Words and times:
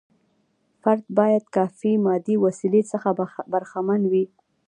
فرد 0.81 1.03
باید 1.19 1.43
کافي 1.55 1.93
مادي 2.05 2.35
وسیلو 2.45 2.81
څخه 2.91 3.09
برخمن 3.53 4.01
وي. 4.11 4.25